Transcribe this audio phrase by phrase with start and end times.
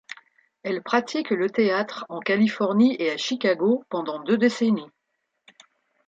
[0.63, 4.89] Elle pratique le théâtre en Californie et à Chicago pendant deux décennies.